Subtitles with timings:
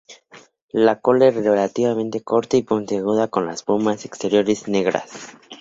[0.73, 5.37] La cola es relativamente corta y puntiaguda, con las plumas exteriores negras.